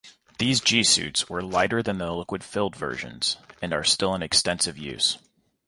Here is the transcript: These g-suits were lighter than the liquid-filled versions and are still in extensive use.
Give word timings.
These 0.39 0.61
g-suits 0.61 1.29
were 1.29 1.43
lighter 1.43 1.83
than 1.83 1.99
the 1.99 2.11
liquid-filled 2.11 2.75
versions 2.75 3.37
and 3.61 3.71
are 3.71 3.83
still 3.83 4.15
in 4.15 4.23
extensive 4.23 4.75
use. 4.75 5.19